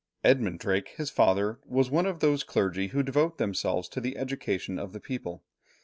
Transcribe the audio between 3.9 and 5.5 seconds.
the education of the people.